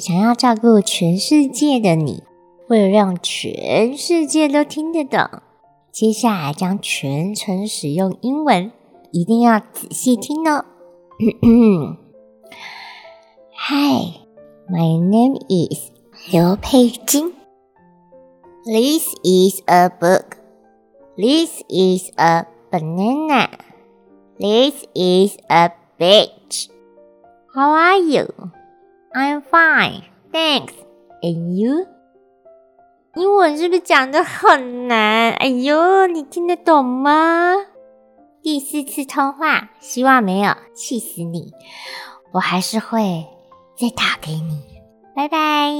[0.00, 2.22] 想要照顾全世界的你，
[2.68, 5.28] 为了让全世界都听得懂，
[5.92, 8.72] 接下来将全程使用英文，
[9.12, 10.64] 一定要仔细听哦。
[13.52, 14.24] Hi,
[14.70, 15.90] my name is
[16.32, 17.34] 刘佩金。
[18.64, 20.38] This is a book.
[21.18, 23.50] This is a banana.
[24.38, 26.70] This is a beach.
[27.54, 28.28] How are you?
[29.12, 30.72] I'm fine, thanks.
[31.22, 31.86] And you?
[33.16, 35.32] 英文是不是讲的很难？
[35.32, 37.54] 哎呦，你听得懂吗？
[38.42, 41.52] 第四次通话，希望没有气死你。
[42.32, 43.26] 我还是会
[43.76, 44.62] 再打给你。
[45.14, 45.72] 拜拜。